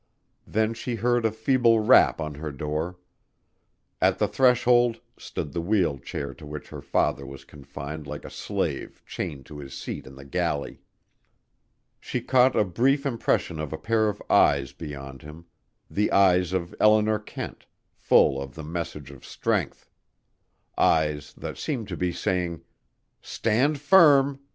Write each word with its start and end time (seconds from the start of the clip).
Then 0.47 0.73
she 0.73 0.95
heard 0.95 1.25
a 1.25 1.31
feeble 1.31 1.79
rap 1.79 2.19
on 2.19 2.33
her 2.33 2.51
door. 2.51 2.97
At 4.01 4.17
the 4.17 4.27
threshold 4.27 4.99
stood 5.15 5.53
the 5.53 5.61
wheelchair 5.61 6.33
to 6.33 6.45
which 6.47 6.69
her 6.69 6.81
father 6.81 7.23
was 7.23 7.45
confined 7.45 8.07
like 8.07 8.25
a 8.25 8.31
slave 8.31 9.03
chained 9.05 9.45
to 9.45 9.59
his 9.59 9.75
seat 9.75 10.07
in 10.07 10.15
the 10.15 10.25
galley. 10.25 10.81
She 11.99 12.19
caught 12.19 12.55
a 12.55 12.63
brief 12.65 13.05
impression 13.05 13.59
of 13.59 13.71
a 13.71 13.77
pair 13.77 14.09
of 14.09 14.23
eyes 14.27 14.73
beyond 14.73 15.21
him: 15.21 15.45
the 15.87 16.11
eyes 16.11 16.51
of 16.51 16.73
Eleanor 16.79 17.19
Kent, 17.19 17.67
full 17.93 18.41
of 18.41 18.55
the 18.55 18.63
message 18.63 19.11
of 19.11 19.23
strength; 19.23 19.87
eyes 20.79 21.31
that 21.35 21.59
seemed 21.59 21.87
to 21.89 21.95
be 21.95 22.11
saying, 22.11 22.63
"Stand 23.21 23.79
firm. 23.79 24.39